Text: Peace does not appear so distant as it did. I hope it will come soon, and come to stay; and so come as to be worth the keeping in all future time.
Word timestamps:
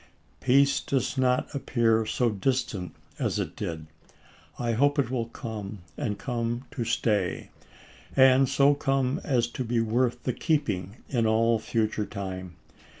Peace 0.39 0.79
does 0.79 1.15
not 1.15 1.53
appear 1.53 2.07
so 2.07 2.31
distant 2.31 2.95
as 3.19 3.37
it 3.37 3.55
did. 3.55 3.85
I 4.57 4.71
hope 4.71 4.97
it 4.97 5.11
will 5.11 5.27
come 5.27 5.83
soon, 5.95 6.03
and 6.05 6.17
come 6.17 6.65
to 6.71 6.83
stay; 6.83 7.51
and 8.15 8.49
so 8.49 8.73
come 8.73 9.21
as 9.23 9.45
to 9.49 9.63
be 9.63 9.79
worth 9.79 10.23
the 10.23 10.33
keeping 10.33 10.97
in 11.07 11.27
all 11.27 11.59
future 11.59 12.07
time. 12.07 12.55